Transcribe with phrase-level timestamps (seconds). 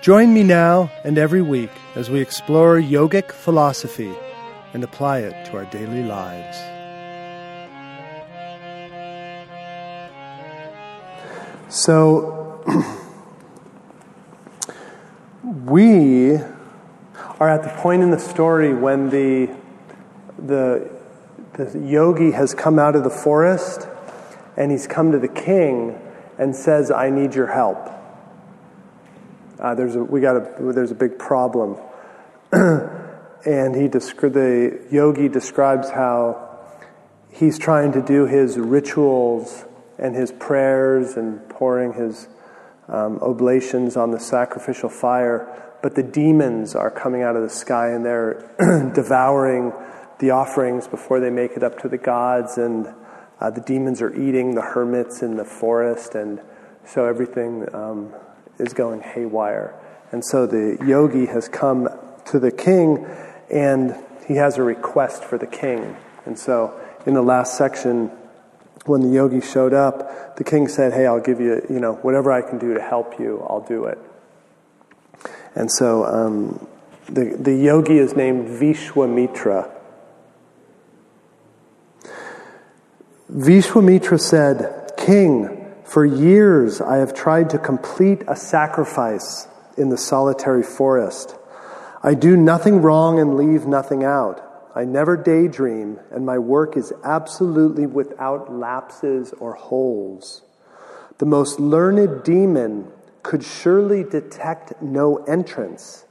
[0.00, 4.14] Join me now and every week as we explore yogic philosophy
[4.72, 6.56] and apply it to our daily lives.
[11.68, 12.62] So,
[15.42, 16.36] we
[17.40, 19.52] are at the point in the story when the,
[20.38, 20.88] the,
[21.54, 23.88] the yogi has come out of the forest
[24.56, 26.00] and he's come to the king
[26.38, 27.97] and says, I need your help.
[29.58, 31.76] Uh, there's a, we got a, there's a big problem.
[32.52, 36.58] and he descri- the yogi describes how
[37.30, 39.64] he's trying to do his rituals
[39.98, 42.28] and his prayers and pouring his
[42.88, 45.46] um, oblations on the sacrificial fire,
[45.82, 48.50] but the demons are coming out of the sky and they're
[48.94, 49.72] devouring
[50.18, 52.92] the offerings before they make it up to the gods, and
[53.40, 56.40] uh, the demons are eating the hermits in the forest, and
[56.84, 58.12] so everything um,
[58.58, 59.74] is going haywire.
[60.12, 61.88] And so the yogi has come
[62.26, 63.06] to the king
[63.50, 65.96] and he has a request for the king.
[66.24, 68.10] And so in the last section,
[68.84, 72.32] when the yogi showed up, the king said, Hey, I'll give you, you know, whatever
[72.32, 73.98] I can do to help you, I'll do it.
[75.54, 76.66] And so um,
[77.06, 79.70] the, the yogi is named Vishwamitra.
[83.32, 85.57] Vishwamitra said, King,
[85.88, 91.34] for years, I have tried to complete a sacrifice in the solitary forest.
[92.02, 94.44] I do nothing wrong and leave nothing out.
[94.74, 100.42] I never daydream, and my work is absolutely without lapses or holes.
[101.16, 102.92] The most learned demon
[103.22, 106.04] could surely detect no entrance.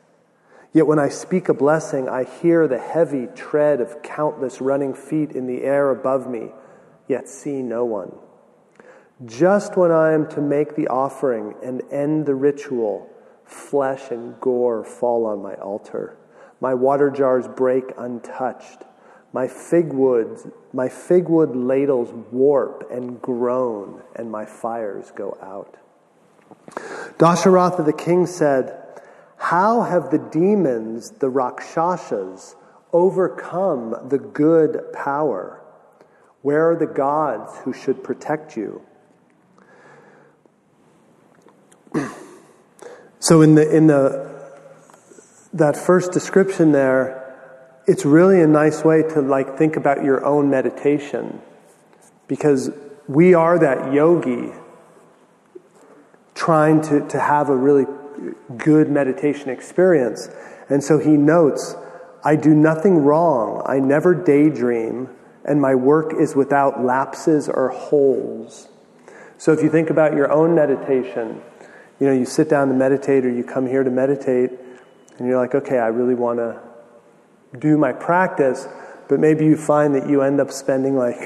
[0.74, 5.31] Yet when I speak a blessing, I hear the heavy tread of countless running feet
[5.31, 6.51] in the air above me,
[7.07, 8.12] yet see no one.
[9.25, 13.09] Just when I am to make the offering and end the ritual,
[13.45, 16.16] flesh and gore fall on my altar.
[16.61, 18.83] My water jars break untouched.
[19.33, 25.77] My fig woods, my fig wood ladles warp and groan, and my fires go out.
[27.17, 29.01] Dasharatha the king said,
[29.38, 32.56] How have the demons, the Rakshasas,
[32.94, 35.61] overcome the good power?
[36.44, 38.83] Where are the gods who should protect you?
[43.27, 44.25] So in the in the
[45.51, 47.35] that first description there,
[47.85, 51.41] it's really a nice way to like think about your own meditation.
[52.29, 52.71] Because
[53.05, 54.53] we are that yogi
[56.35, 57.85] trying to, to have a really
[58.55, 60.29] good meditation experience.
[60.69, 61.75] And so he notes,
[62.23, 63.61] I do nothing wrong.
[63.65, 65.09] I never daydream,
[65.44, 68.69] and my work is without lapses or holes.
[69.38, 71.41] So if you think about your own meditation,
[72.00, 74.52] you know, you sit down to meditate or you come here to meditate
[75.18, 76.59] and you're like, okay, I really want to
[77.58, 78.68] do my practice,
[79.09, 81.19] but maybe you find that you end up spending like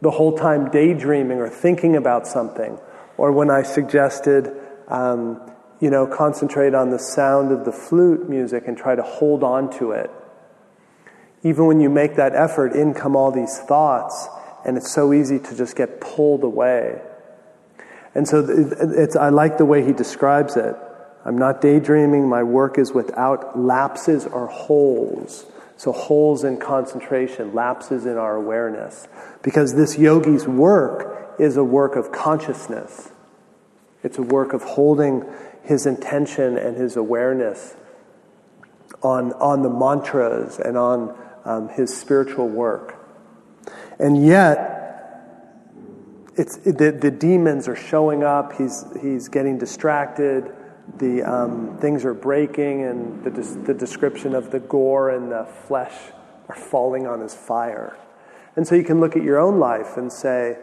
[0.00, 2.78] the whole time daydreaming or thinking about something.
[3.18, 4.52] Or when I suggested,
[4.88, 5.40] um,
[5.80, 9.70] you know, concentrate on the sound of the flute music and try to hold on
[9.78, 10.10] to it.
[11.42, 14.28] Even when you make that effort, in come all these thoughts,
[14.64, 17.02] and it's so easy to just get pulled away.
[18.14, 20.76] And so it's, I like the way he describes it.
[21.24, 22.28] I'm not daydreaming.
[22.28, 25.46] My work is without lapses or holes.
[25.76, 29.08] So, holes in concentration, lapses in our awareness.
[29.42, 33.10] Because this yogi's work is a work of consciousness,
[34.02, 35.24] it's a work of holding
[35.64, 37.74] his intention and his awareness
[39.02, 42.96] on, on the mantras and on um, his spiritual work.
[43.98, 44.81] And yet,
[46.36, 50.50] it's, the, the demons are showing up, he's, he's getting distracted,
[50.98, 55.94] the um, things are breaking, and the, the description of the gore and the flesh
[56.48, 57.96] are falling on his fire.
[58.56, 60.58] And so you can look at your own life and say,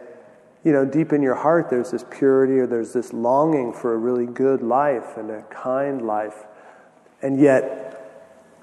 [0.64, 3.96] you know, deep in your heart, there's this purity or there's this longing for a
[3.96, 6.44] really good life and a kind life.
[7.22, 7.86] And yet,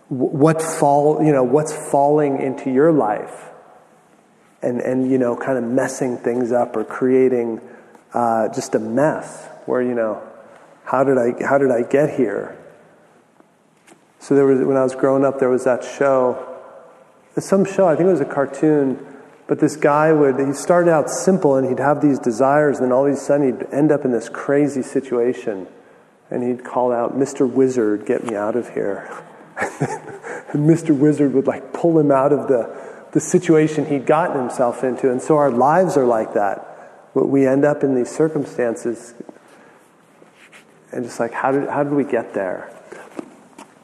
[0.10, 3.50] what fall, you know, what's falling into your life?
[4.62, 7.62] And, and you know, kind of messing things up or creating
[8.14, 10.22] uh, just a mess where, you know,
[10.86, 12.58] how did, I, how did I get here?
[14.20, 16.56] So there was, when I was growing up, there was that show.
[17.38, 19.06] Some show, I think it was a cartoon,
[19.48, 22.92] but this guy would, he started out simple and he'd have these desires, and then
[22.92, 25.68] all of a sudden he'd end up in this crazy situation.
[26.30, 27.50] And he'd call out, Mr.
[27.50, 29.10] Wizard, get me out of here.
[29.60, 30.98] and Mr.
[30.98, 35.12] Wizard would like pull him out of the, the situation he'd gotten himself into.
[35.12, 36.64] And so our lives are like that.
[37.14, 39.14] We end up in these circumstances
[40.92, 42.72] and just like, how did, how did we get there?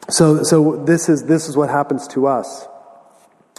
[0.09, 2.67] So, so this, is, this is what happens to us.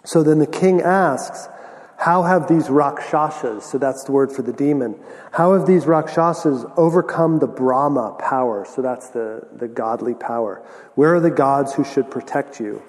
[0.04, 1.48] So then the king asks,
[1.96, 4.96] how have these Rakshasas, so that's the word for the demon,
[5.32, 10.62] how have these Rakshasas overcome the Brahma power, so that's the, the godly power?
[10.94, 12.82] Where are the gods who should protect you?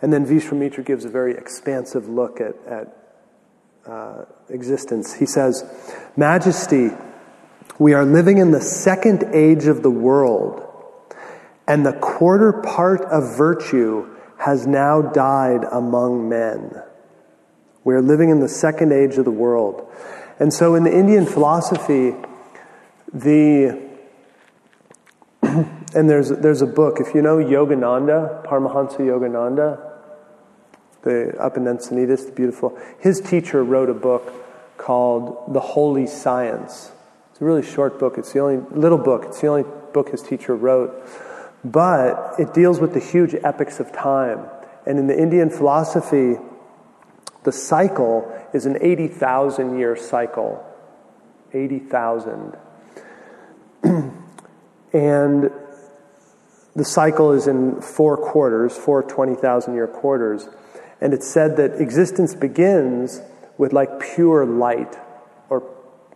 [0.00, 2.96] And then Vishwamitra gives a very expansive look at, at
[3.86, 5.14] uh, existence.
[5.14, 5.64] He says,
[6.16, 6.90] Majesty,
[7.78, 10.64] we are living in the second age of the world,
[11.66, 14.08] and the quarter part of virtue
[14.38, 16.82] has now died among men.
[17.84, 19.90] We are living in the second age of the world.
[20.38, 22.14] And so in the Indian philosophy,
[23.12, 23.88] the
[25.42, 26.98] and there's there's a book.
[27.00, 29.87] If you know Yogananda, Paramahansa Yogananda,
[31.08, 32.78] the up in Encinitas, the beautiful.
[32.98, 34.32] His teacher wrote a book
[34.76, 36.92] called The Holy Science.
[37.30, 38.18] It's a really short book.
[38.18, 39.24] It's the only little book.
[39.26, 40.92] It's the only book his teacher wrote,
[41.64, 44.46] but it deals with the huge epics of time.
[44.86, 46.36] And in the Indian philosophy,
[47.44, 50.64] the cycle is an 80,000 year cycle.
[51.52, 52.56] 80,000.
[54.92, 55.50] and
[56.76, 60.48] the cycle is in four quarters, four 20,000 year quarters.
[61.00, 63.20] And it's said that existence begins
[63.56, 64.96] with like pure light
[65.48, 65.62] or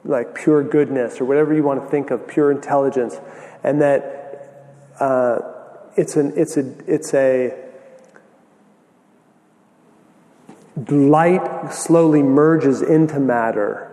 [0.04, 3.20] like pure goodness or whatever you want to think of, pure intelligence.
[3.62, 5.38] And that uh,
[5.96, 7.56] it's, an, it's, a, it's a
[10.88, 13.88] light slowly merges into matter.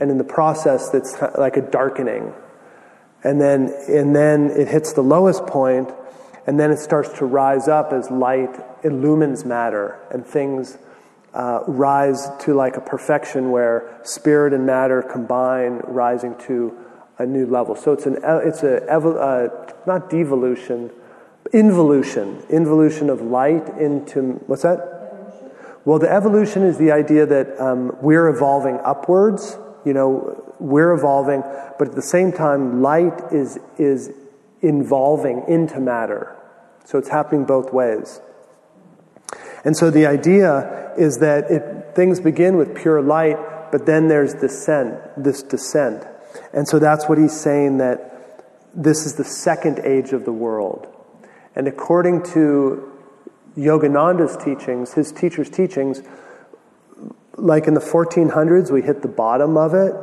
[0.00, 2.32] And in the process, that's like a darkening.
[3.24, 5.92] And then, and then it hits the lowest point,
[6.46, 10.78] and then it starts to rise up as light illumines matter, and things
[11.34, 16.76] uh, rise to like a perfection where spirit and matter combine, rising to
[17.18, 17.76] a new level.
[17.76, 20.90] So it's an it's a uh, not devolution,
[21.52, 24.88] involution, involution of light into what's that?
[25.84, 29.56] Well, the evolution is the idea that um, we're evolving upwards.
[29.84, 31.42] You know, we're evolving,
[31.78, 34.10] but at the same time, light is is
[34.62, 36.36] involving into matter.
[36.84, 38.20] So it's happening both ways.
[39.64, 43.36] And so the idea is that it, things begin with pure light,
[43.70, 46.04] but then there's descent, this descent.
[46.52, 48.08] And so that's what he's saying that
[48.74, 50.86] this is the second age of the world.
[51.54, 52.90] And according to
[53.56, 56.02] Yogananda's teachings, his teacher's teachings,
[57.36, 59.94] like in the 1400s, we hit the bottom of it,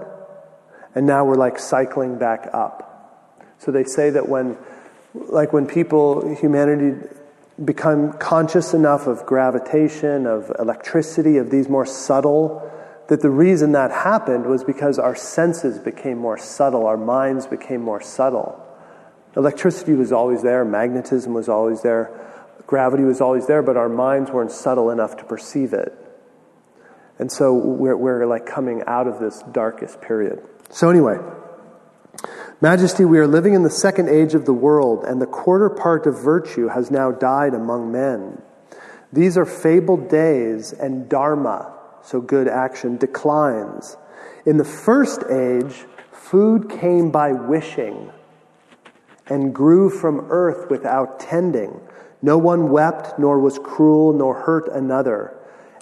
[0.96, 2.89] and now we're like cycling back up.
[3.60, 4.58] So they say that when,
[5.14, 7.08] like when people, humanity,
[7.64, 12.66] become conscious enough of gravitation, of electricity, of these more subtle,
[13.08, 17.82] that the reason that happened was because our senses became more subtle, our minds became
[17.82, 18.66] more subtle.
[19.36, 22.20] Electricity was always there, magnetism was always there
[22.70, 25.92] Gravity was always there, but our minds weren't subtle enough to perceive it.
[27.18, 30.40] And so we're, we're like coming out of this darkest period.
[30.70, 31.18] So, anyway,
[32.62, 36.06] Majesty, we are living in the second age of the world, and the quarter part
[36.06, 38.42] of virtue has now died among men.
[39.14, 41.74] These are fabled days, and dharma,
[42.04, 43.98] so good action, declines.
[44.46, 48.12] In the first age, food came by wishing
[49.28, 51.80] and grew from earth without tending.
[52.22, 55.38] No one wept, nor was cruel, nor hurt another.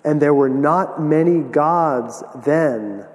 [0.06, 3.06] And there were not many gods then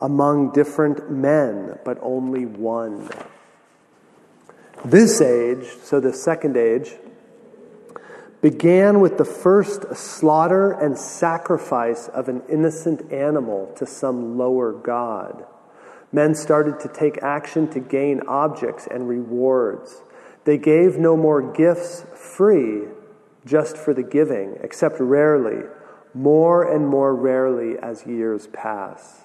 [0.00, 3.08] among different men, but only one.
[4.84, 6.94] This age, so the second age,
[8.40, 15.44] began with the first slaughter and sacrifice of an innocent animal to some lower god.
[16.12, 20.02] Men started to take action to gain objects and rewards.
[20.44, 22.84] They gave no more gifts free
[23.44, 25.66] just for the giving, except rarely,
[26.14, 29.24] more and more rarely as years pass.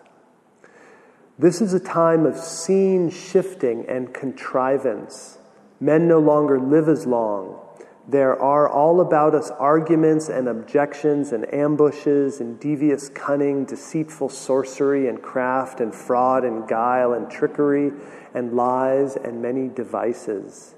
[1.37, 5.39] This is a time of scene shifting and contrivance.
[5.79, 7.59] Men no longer live as long.
[8.07, 15.07] There are all about us arguments and objections and ambushes and devious cunning, deceitful sorcery
[15.07, 17.91] and craft and fraud and guile and trickery
[18.33, 20.75] and lies and many devices.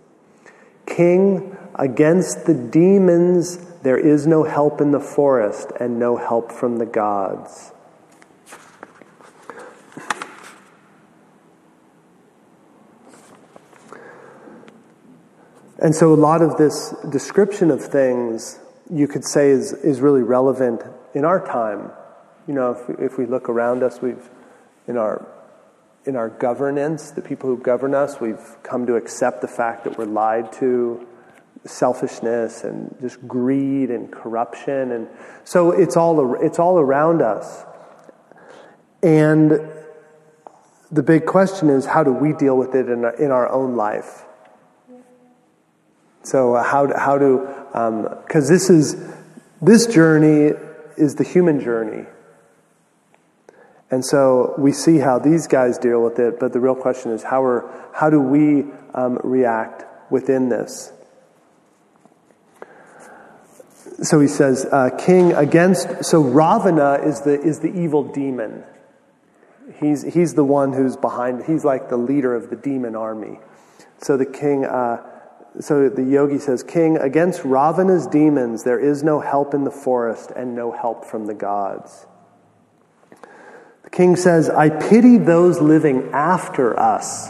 [0.86, 6.78] King, Against the demons, there is no help in the forest and no help from
[6.78, 7.74] the gods.
[15.86, 18.58] And so, a lot of this description of things
[18.92, 20.82] you could say is, is really relevant
[21.14, 21.92] in our time.
[22.48, 24.28] You know, if, if we look around us, we've,
[24.88, 25.28] in our,
[26.06, 29.96] in our governance, the people who govern us, we've come to accept the fact that
[29.96, 31.06] we're lied to,
[31.66, 34.92] selfishness and just greed and corruption.
[34.92, 35.08] And
[35.44, 37.64] so it's all, it's all around us.
[39.04, 39.52] And
[40.92, 43.76] the big question is how do we deal with it in our, in our own
[43.76, 44.26] life?
[46.26, 48.96] So, uh, how, how do, because um, this is,
[49.62, 50.54] this journey
[50.98, 52.08] is the human journey.
[53.92, 57.22] And so we see how these guys deal with it, but the real question is
[57.22, 58.66] how, are, how do we
[58.96, 60.92] um, react within this?
[64.02, 68.64] So he says, uh, king against, so Ravana is the, is the evil demon.
[69.80, 73.40] He's, he's the one who's behind, he's like the leader of the demon army.
[74.00, 75.15] So the king, uh,
[75.60, 80.32] so the yogi says, King, against Ravana's demons there is no help in the forest
[80.36, 82.06] and no help from the gods.
[83.84, 87.30] The king says, I pity those living after us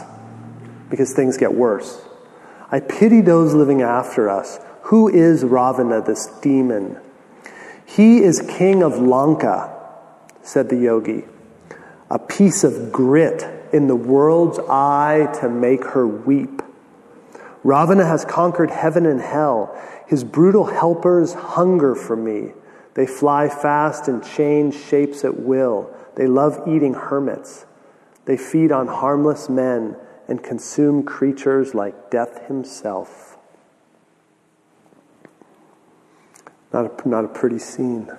[0.90, 2.02] because things get worse.
[2.70, 4.58] I pity those living after us.
[4.82, 6.98] Who is Ravana, this demon?
[7.84, 9.72] He is king of Lanka,
[10.42, 11.24] said the yogi,
[12.10, 16.62] a piece of grit in the world's eye to make her weep.
[17.66, 19.76] Ravana has conquered heaven and hell.
[20.06, 22.52] His brutal helpers hunger for me.
[22.94, 25.92] They fly fast and change shapes at will.
[26.14, 27.66] They love eating hermits.
[28.24, 29.96] They feed on harmless men
[30.28, 33.36] and consume creatures like death himself.
[36.72, 38.12] Not a, not a pretty scene.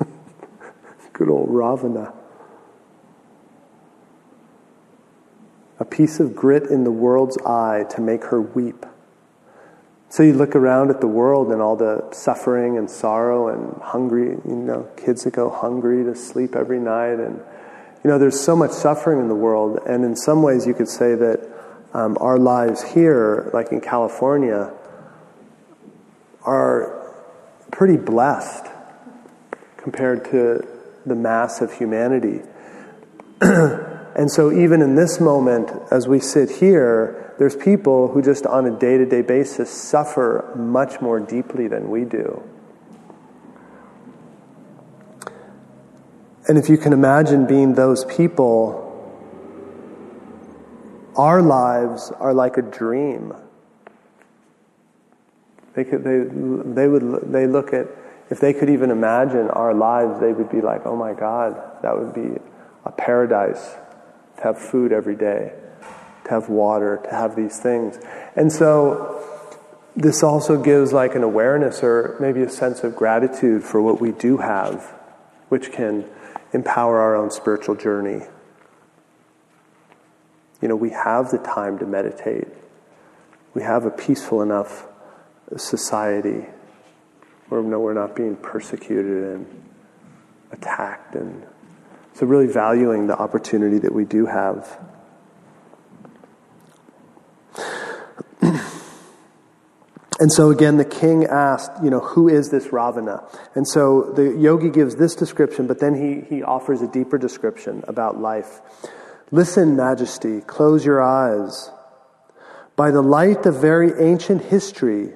[1.12, 2.19] Good old Ravana.
[5.80, 8.84] A piece of grit in the world's eye to make her weep.
[10.10, 14.28] So you look around at the world and all the suffering and sorrow and hungry,
[14.28, 17.18] you know, kids that go hungry to sleep every night.
[17.18, 17.40] And,
[18.04, 19.78] you know, there's so much suffering in the world.
[19.86, 21.48] And in some ways, you could say that
[21.94, 24.72] um, our lives here, like in California,
[26.42, 27.14] are
[27.70, 28.66] pretty blessed
[29.76, 30.66] compared to
[31.06, 32.42] the mass of humanity.
[34.16, 38.66] And so, even in this moment, as we sit here, there's people who just on
[38.66, 42.42] a day to day basis suffer much more deeply than we do.
[46.48, 48.86] And if you can imagine being those people,
[51.16, 53.32] our lives are like a dream.
[55.74, 56.24] They, could, they,
[56.72, 57.86] they would they look at
[58.30, 61.96] if they could even imagine our lives, they would be like, "Oh my God, that
[61.96, 62.40] would be
[62.84, 63.76] a paradise."
[64.40, 65.52] To have food every day,
[66.24, 67.98] to have water, to have these things.
[68.36, 69.22] And so
[69.96, 74.12] this also gives like an awareness or maybe a sense of gratitude for what we
[74.12, 74.82] do have,
[75.48, 76.06] which can
[76.52, 78.22] empower our own spiritual journey.
[80.60, 82.48] You know, we have the time to meditate.
[83.54, 84.86] We have a peaceful enough
[85.56, 86.46] society
[87.48, 89.64] where no, we're not being persecuted and
[90.52, 91.44] attacked and
[92.20, 94.78] so, really valuing the opportunity that we do have.
[100.20, 103.26] And so again, the king asked, you know, who is this Ravana?
[103.54, 107.82] And so the yogi gives this description, but then he, he offers a deeper description
[107.88, 108.60] about life.
[109.30, 111.70] Listen, Majesty, close your eyes.
[112.76, 115.14] By the light of very ancient history,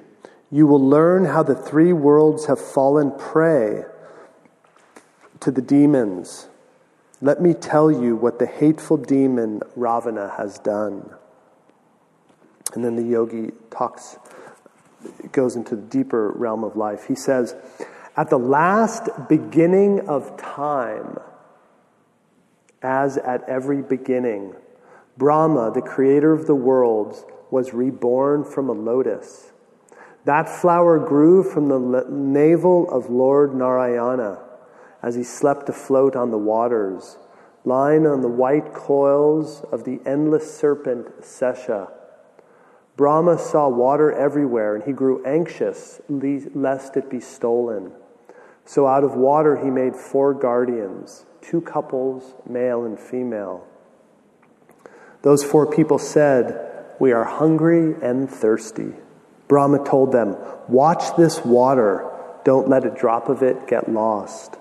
[0.49, 3.83] you will learn how the three worlds have fallen prey
[5.41, 6.47] to the demons
[7.25, 11.09] let me tell you what the hateful demon Ravana has done.
[12.75, 14.17] And then the yogi talks,
[15.31, 17.07] goes into the deeper realm of life.
[17.07, 17.55] He says,
[18.15, 21.17] At the last beginning of time,
[22.83, 24.53] as at every beginning,
[25.17, 29.51] Brahma, the creator of the worlds, was reborn from a lotus.
[30.25, 34.44] That flower grew from the navel of Lord Narayana
[35.05, 37.19] as he slept afloat on the waters,
[37.63, 41.91] lying on the white coils of the endless serpent Sesha.
[42.97, 47.91] Brahma saw water everywhere, and he grew anxious lest it be stolen.
[48.65, 53.67] So out of water he made four guardians, two couples, male and female.
[55.21, 58.93] Those four people said, We are hungry and thirsty.
[59.47, 60.35] Brahma told them,
[60.67, 62.11] Watch this water,
[62.43, 64.57] don't let a drop of it get lost.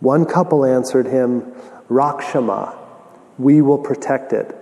[0.00, 1.52] One couple answered him,
[1.88, 2.76] Rakshama,
[3.38, 4.56] we will protect it.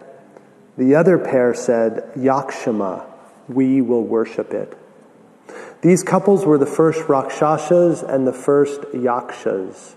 [0.77, 3.05] The other pair said, Yakshama,
[3.49, 4.77] we will worship it.
[5.81, 9.97] These couples were the first Rakshasas and the first Yakshas.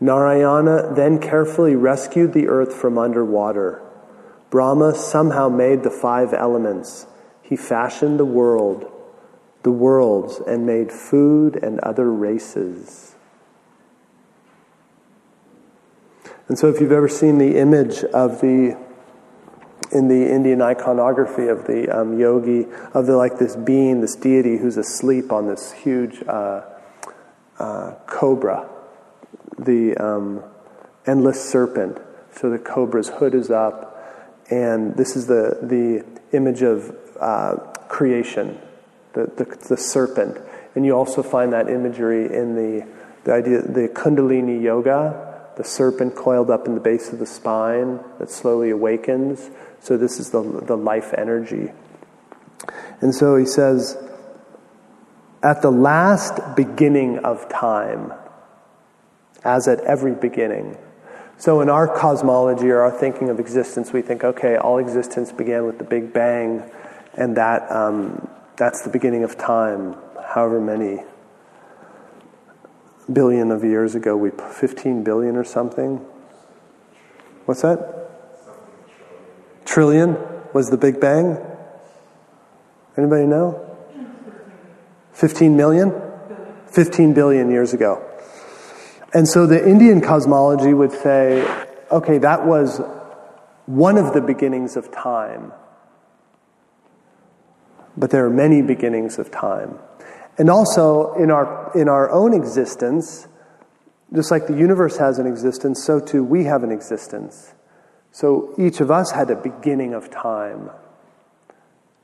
[0.00, 3.82] Narayana then carefully rescued the earth from underwater.
[4.50, 7.06] Brahma somehow made the five elements.
[7.42, 8.90] He fashioned the world,
[9.62, 13.11] the worlds, and made food and other races.
[16.52, 18.78] And so, if you've ever seen the image of the
[19.90, 24.58] in the Indian iconography of the um, yogi, of the like this being, this deity
[24.58, 26.60] who's asleep on this huge uh,
[27.58, 28.68] uh, cobra,
[29.58, 30.44] the um,
[31.06, 31.96] endless serpent.
[32.32, 36.04] So the cobra's hood is up, and this is the the
[36.36, 37.56] image of uh,
[37.88, 38.60] creation,
[39.14, 40.36] the, the, the serpent,
[40.74, 42.86] and you also find that imagery in the
[43.24, 48.00] the idea the Kundalini yoga the serpent coiled up in the base of the spine
[48.18, 49.50] that slowly awakens.
[49.80, 51.72] So, this is the, the life energy.
[53.00, 53.96] And so he says,
[55.42, 58.12] at the last beginning of time,
[59.44, 60.78] as at every beginning.
[61.36, 65.66] So, in our cosmology or our thinking of existence, we think, okay, all existence began
[65.66, 66.62] with the Big Bang,
[67.14, 71.02] and that, um, that's the beginning of time, however many
[73.10, 75.96] billion of years ago, we 15 billion or something.
[77.46, 78.10] What's that?
[79.64, 80.16] Trillion
[80.52, 81.38] was the Big Bang?
[82.96, 83.58] Anybody know?
[85.12, 85.92] 15 million?
[86.68, 88.06] 15 billion years ago.
[89.14, 91.46] And so the Indian cosmology would say,
[91.90, 92.80] okay, that was
[93.66, 95.52] one of the beginnings of time.
[97.96, 99.78] But there are many beginnings of time.
[100.38, 103.28] And also in our, in our own existence,
[104.14, 107.54] just like the universe has an existence, so too we have an existence.
[108.10, 110.70] So each of us had a beginning of time.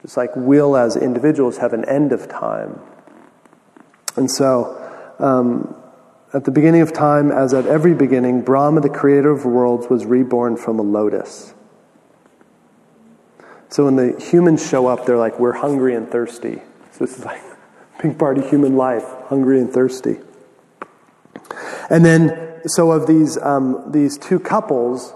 [0.02, 2.80] Just like we'll, as individuals, have an end of time.
[4.16, 4.76] And so,
[5.18, 5.74] um,
[6.32, 10.04] at the beginning of time, as at every beginning, Brahma, the creator of worlds, was
[10.04, 11.54] reborn from a lotus.
[13.70, 16.62] So when the humans show up, they're like, we're hungry and thirsty.
[16.92, 17.42] So this is like
[18.00, 20.18] big part of human life, hungry and thirsty.
[21.90, 25.12] And then, so of these, um, these two couples,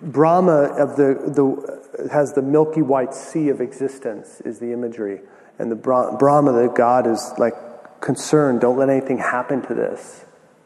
[0.00, 5.20] Brahma of the, the, has the milky white sea of existence, is the imagery.
[5.58, 7.54] And the Brahma, the God, is like
[8.00, 10.24] concerned don't let anything happen to this.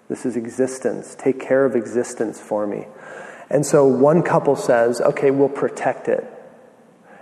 [0.08, 1.14] This is existence.
[1.18, 2.86] Take care of existence for me.
[3.50, 6.24] And so one couple says, okay, we'll protect it.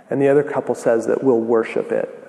[0.09, 2.24] And the other couple says that we'll worship it.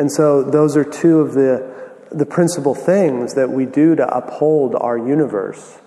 [0.00, 1.70] And so those are two of the,
[2.10, 5.78] the principal things that we do to uphold our universe.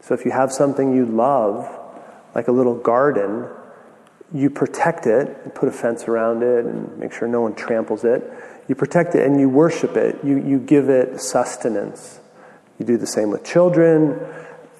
[0.00, 1.68] So if you have something you love,
[2.34, 3.46] like a little garden,
[4.32, 8.24] you protect it, put a fence around it, and make sure no one tramples it.
[8.68, 10.24] You protect it and you worship it.
[10.24, 12.20] You, you give it sustenance.
[12.78, 14.18] You do the same with children.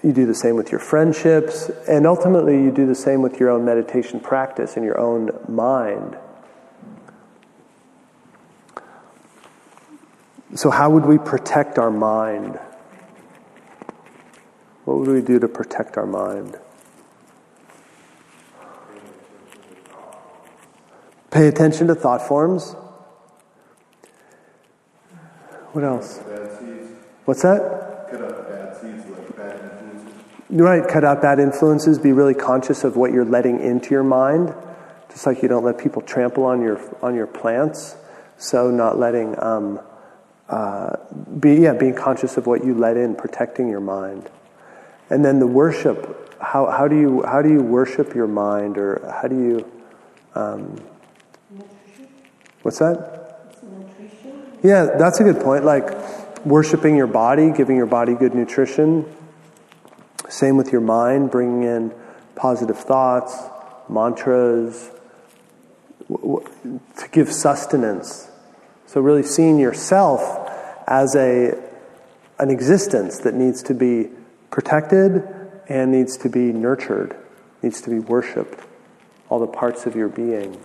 [0.03, 1.71] You do the same with your friendships.
[1.87, 6.17] And ultimately, you do the same with your own meditation practice and your own mind.
[10.55, 12.59] So, how would we protect our mind?
[14.85, 16.57] What would we do to protect our mind?
[21.31, 22.73] Pay attention to thought forms.
[25.73, 26.19] What else?
[27.27, 28.09] What's that?
[28.11, 30.15] Cut out bad influences.
[30.49, 31.99] Right, cut out bad influences.
[31.99, 34.55] Be really conscious of what you're letting into your mind,
[35.11, 37.97] just like you don't let people trample on your on your plants.
[38.39, 39.81] So, not letting um,
[40.49, 40.97] uh,
[41.39, 44.31] be yeah, being conscious of what you let in, protecting your mind,
[45.11, 46.37] and then the worship.
[46.41, 49.73] How how do you how do you worship your mind, or how do you?
[50.35, 50.81] Um,
[52.63, 53.19] what's that?
[54.63, 55.65] Yeah, that's a good point.
[55.65, 55.91] Like
[56.45, 59.05] worshiping your body, giving your body good nutrition.
[60.29, 61.93] Same with your mind, bringing in
[62.35, 63.37] positive thoughts,
[63.89, 64.91] mantras,
[66.09, 68.28] to give sustenance.
[68.89, 70.51] So, really seeing yourself
[70.87, 71.63] as a,
[72.39, 74.09] an existence that needs to be
[74.51, 75.23] protected
[75.69, 77.15] and needs to be nurtured,
[77.63, 78.59] needs to be worshiped,
[79.29, 80.59] all the parts of your being.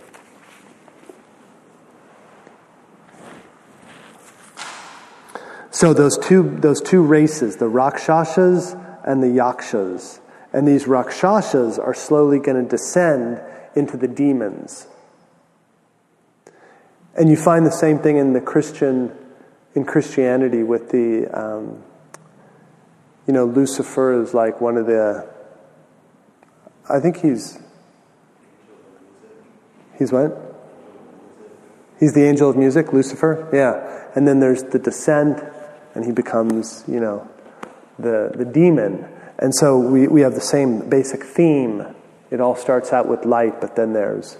[5.70, 11.92] So those two, those two races, the Rakshasas and the Yakshas, and these Rakshasas are
[11.92, 13.42] slowly going to descend
[13.76, 14.86] into the demons.
[17.16, 19.16] And you find the same thing in the Christian,
[19.74, 21.82] in Christianity with the, um,
[23.26, 25.28] you know, Lucifer is like one of the,
[26.90, 27.58] I think he's,
[29.96, 30.40] he's what?
[32.00, 34.10] He's the angel of music, Lucifer, yeah.
[34.16, 35.42] And then there's the descent,
[35.94, 37.28] and he becomes, you know,
[37.98, 39.08] the, the demon.
[39.38, 41.94] And so we, we have the same basic theme.
[42.30, 44.36] It all starts out with light, but then there's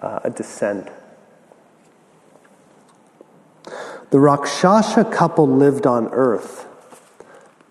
[0.00, 0.90] uh, a descent.
[4.14, 6.68] The Rakshasa couple lived on earth.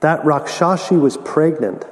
[0.01, 1.86] That Rakshasi was pregnant.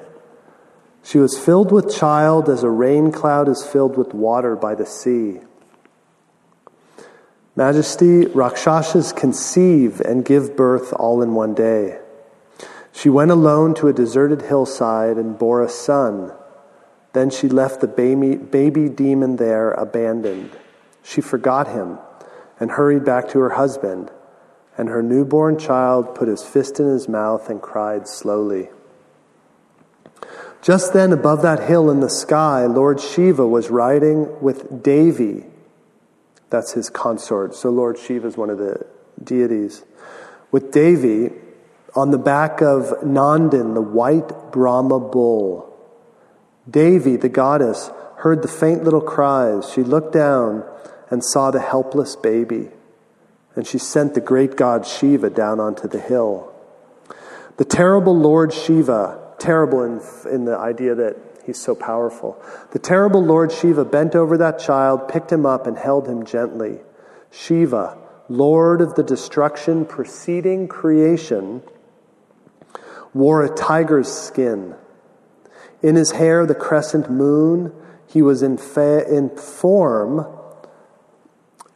[1.03, 4.85] She was filled with child as a rain cloud is filled with water by the
[4.85, 5.39] sea.
[7.55, 11.99] Majesty, Rakshasas conceive and give birth all in one day.
[12.91, 16.33] She went alone to a deserted hillside and bore a son.
[17.13, 20.51] Then she left the baby, baby demon there abandoned.
[21.03, 21.99] She forgot him
[22.59, 24.11] and hurried back to her husband
[24.81, 28.67] and her newborn child put his fist in his mouth and cried slowly.
[30.59, 35.43] Just then, above that hill in the sky, Lord Shiva was riding with Devi.
[36.49, 37.53] That's his consort.
[37.53, 38.87] So, Lord Shiva is one of the
[39.23, 39.83] deities.
[40.49, 41.29] With Devi
[41.95, 45.77] on the back of Nandan, the white Brahma bull.
[46.67, 49.71] Devi, the goddess, heard the faint little cries.
[49.71, 50.63] She looked down
[51.11, 52.69] and saw the helpless baby
[53.55, 56.53] and she sent the great god Shiva down onto the hill.
[57.57, 63.23] The terrible Lord Shiva, terrible in, in the idea that he's so powerful, the terrible
[63.23, 66.79] Lord Shiva bent over that child, picked him up, and held him gently.
[67.29, 67.97] Shiva,
[68.29, 71.61] Lord of the destruction preceding creation,
[73.13, 74.75] wore a tiger's skin.
[75.81, 77.73] In his hair, the crescent moon,
[78.07, 80.25] he was in, fa- in form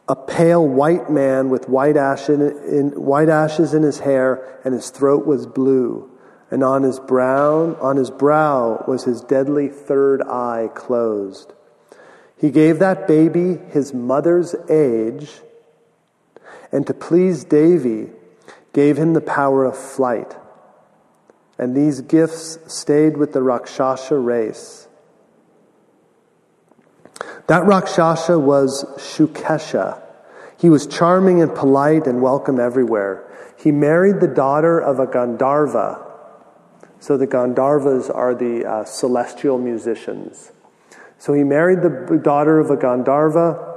[0.08, 4.72] a pale white man with white, ash in, in, white ashes in his hair, and
[4.72, 6.10] his throat was blue.
[6.50, 11.52] And on his, brow, on his brow was his deadly third eye closed.
[12.38, 15.40] He gave that baby his mother's age,
[16.70, 18.10] and to please Devi,
[18.72, 20.36] gave him the power of flight.
[21.58, 24.85] And these gifts stayed with the Rakshasa race.
[27.46, 30.02] That Rakshasa was Shukesha.
[30.58, 33.22] He was charming and polite and welcome everywhere.
[33.56, 36.02] He married the daughter of a Gandharva.
[36.98, 40.50] So the Gandharvas are the uh, celestial musicians.
[41.18, 43.74] So he married the daughter of a Gandharva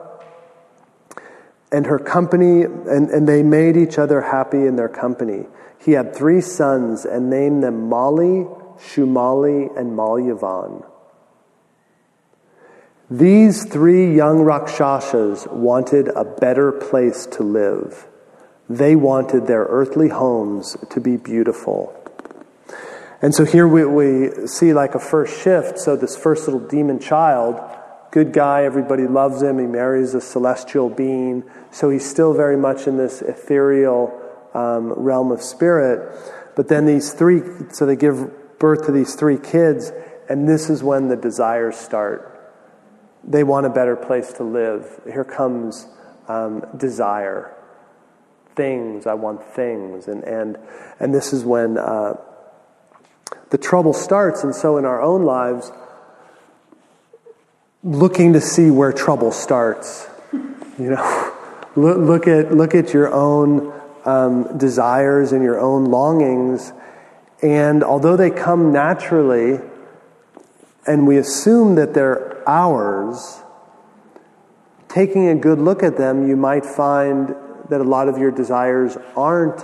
[1.72, 5.46] and her company, and, and they made each other happy in their company.
[5.80, 8.46] He had three sons and named them Mali,
[8.80, 10.86] Shumali, and Malyavan.
[13.12, 18.06] These three young Rakshasas wanted a better place to live.
[18.70, 21.92] They wanted their earthly homes to be beautiful.
[23.20, 25.80] And so here we, we see like a first shift.
[25.80, 27.60] So, this first little demon child,
[28.12, 31.44] good guy, everybody loves him, he marries a celestial being.
[31.72, 34.22] So, he's still very much in this ethereal
[34.54, 36.16] um, realm of spirit.
[36.56, 37.42] But then these three,
[37.72, 39.92] so they give birth to these three kids,
[40.30, 42.39] and this is when the desires start
[43.24, 45.02] they want a better place to live.
[45.06, 45.88] Here comes
[46.28, 47.54] um, desire.
[48.56, 50.08] Things, I want things.
[50.08, 50.58] And, and,
[51.00, 52.16] and this is when uh,
[53.50, 54.44] the trouble starts.
[54.44, 55.72] And so in our own lives,
[57.84, 61.36] looking to see where trouble starts, you know,
[61.76, 63.74] look, at, look at your own
[64.06, 66.74] um, desires and your own longings.
[67.42, 69.60] And although they come naturally,
[70.86, 73.44] and we assume that they're ours,
[74.88, 77.36] taking a good look at them, you might find
[77.70, 79.64] that a lot of your desires aren't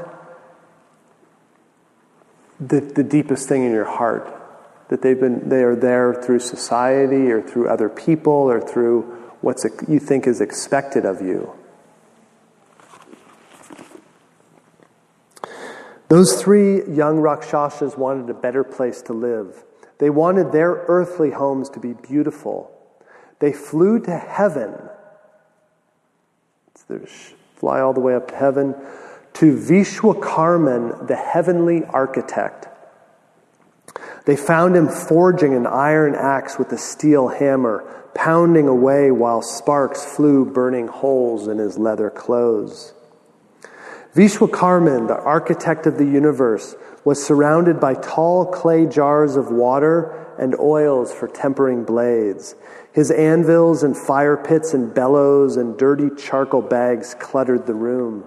[2.60, 4.32] the, the deepest thing in your heart.
[4.90, 9.02] That they've been, they are there through society or through other people or through
[9.42, 11.54] what you think is expected of you.
[16.08, 19.64] Those three young Rakshasas wanted a better place to live.
[19.98, 22.75] They wanted their earthly homes to be beautiful.
[23.40, 24.74] They flew to heaven.
[26.76, 27.06] So they
[27.56, 28.76] fly all the way up to heaven
[29.36, 32.68] to Vishwakarman, the heavenly architect.
[34.26, 37.84] They found him forging an iron axe with a steel hammer,
[38.16, 42.94] pounding away while sparks flew, burning holes in his leather clothes.
[44.16, 50.56] Vishwakarman, the architect of the universe, was surrounded by tall clay jars of water and
[50.60, 52.56] oils for tempering blades.
[52.92, 58.26] His anvils and fire pits and bellows and dirty charcoal bags cluttered the room.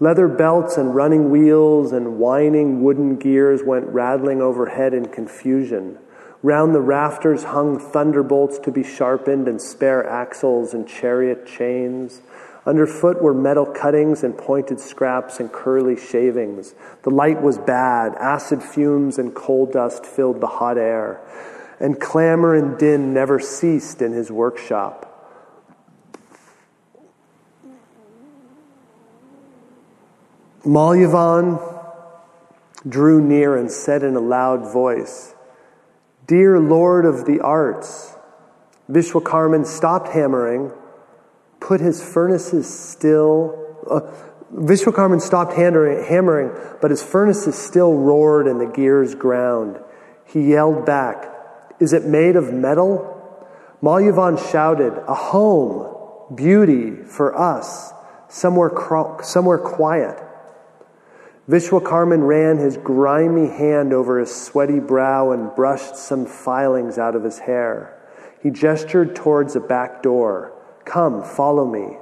[0.00, 5.98] Leather belts and running wheels and whining wooden gears went rattling overhead in confusion.
[6.42, 12.20] Round the rafters hung thunderbolts to be sharpened and spare axles and chariot chains.
[12.64, 16.74] Underfoot were metal cuttings and pointed scraps and curly shavings.
[17.02, 18.14] The light was bad.
[18.14, 21.20] Acid fumes and coal dust filled the hot air.
[21.80, 25.08] And clamor and din never ceased in his workshop.
[30.64, 31.60] Malyavan
[32.88, 35.34] drew near and said in a loud voice,
[36.28, 38.14] Dear Lord of the arts,
[38.88, 40.70] Vishwakarman stopped hammering,
[41.62, 43.58] put his furnaces still.
[43.88, 44.00] Uh,
[44.54, 49.78] Vishwakarman stopped hammering, hammering, but his furnaces still roared and the gears ground.
[50.26, 51.26] He yelled back,
[51.80, 53.08] Is it made of metal?
[53.82, 57.92] Malyavan shouted, A home, beauty for us,
[58.28, 58.70] somewhere,
[59.22, 60.22] somewhere quiet.
[61.48, 67.24] Vishwakarman ran his grimy hand over his sweaty brow and brushed some filings out of
[67.24, 67.98] his hair.
[68.42, 70.51] He gestured towards a back door.
[70.84, 71.96] Come, follow me.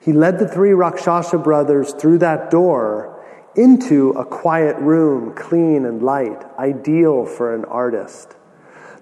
[0.00, 3.24] He led the three Rakshasa brothers through that door
[3.54, 8.34] into a quiet room, clean and light, ideal for an artist.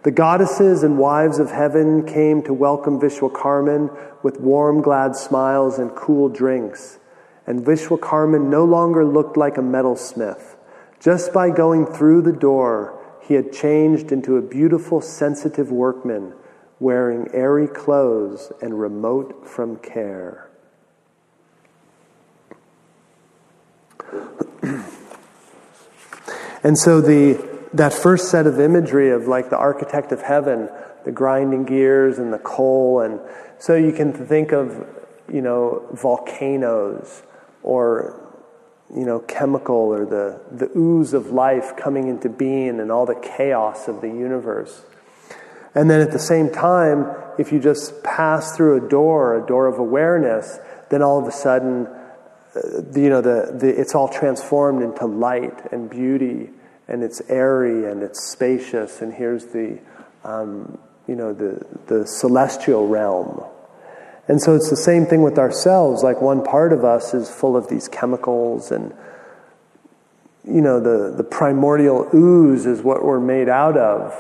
[0.02, 5.94] The goddesses and wives of heaven came to welcome Vishwakarman with warm, glad smiles and
[5.94, 6.98] cool drinks
[7.50, 10.54] and Vishwakarman no longer looked like a metalsmith.
[11.00, 16.32] Just by going through the door, he had changed into a beautiful, sensitive workman
[16.80, 20.48] wearing airy clothes and remote from care.
[26.64, 30.68] and so the that first set of imagery of like the architect of heaven,
[31.04, 33.20] the grinding gears and the coal and
[33.58, 34.86] so you can think of
[35.32, 37.22] you know volcanoes
[37.62, 38.30] or
[38.94, 43.14] you know, chemical or the, the ooze of life coming into being and all the
[43.14, 44.82] chaos of the universe.
[45.74, 47.06] And then at the same time,
[47.38, 50.58] if you just pass through a door, a door of awareness,
[50.90, 52.60] then all of a sudden, uh,
[52.94, 56.50] you know, the, the, it's all transformed into light and beauty,
[56.88, 59.78] and it's airy and it's spacious, and here's the,
[60.24, 63.44] um, you know, the, the celestial realm.
[64.26, 66.02] And so it's the same thing with ourselves.
[66.02, 68.92] Like one part of us is full of these chemicals and
[70.44, 74.14] you know, the, the primordial ooze is what we're made out of.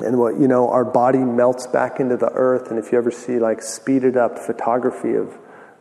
[0.00, 2.70] And what, you know, our body melts back into the earth.
[2.70, 5.36] And if you ever see like speeded up photography of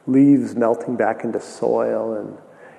[0.08, 2.36] leaves melting back into soil and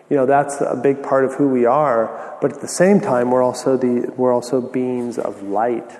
[0.08, 3.30] you know that's a big part of who we are but at the same time
[3.30, 5.92] we're also the we're also beings of light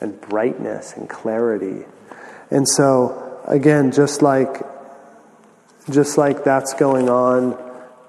[0.00, 1.84] and brightness and clarity
[2.50, 4.62] and so, again, just like,
[5.90, 7.58] just like that's going on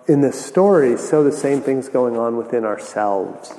[0.08, 3.54] in this story, so the same thing's going on within ourselves.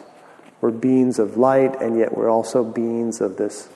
[0.61, 3.69] We're beings of light, and yet we're also beings of this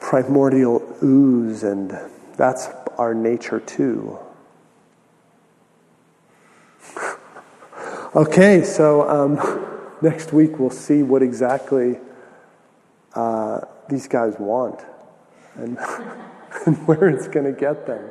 [0.00, 1.96] primordial ooze, and
[2.36, 4.18] that's our nature too.
[8.16, 11.98] okay, so um, next week we'll see what exactly
[13.14, 14.80] uh, these guys want
[15.54, 15.78] and,
[16.66, 18.10] and where it's going to get them.